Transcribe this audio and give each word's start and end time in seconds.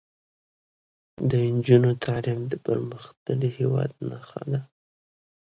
د 1.29 1.31
نجونو 1.55 1.91
تعلیم 2.05 2.39
د 2.51 2.53
پرمختللي 2.65 3.49
هیواد 3.57 3.89
نښه 4.07 4.41
ده. 4.51 4.61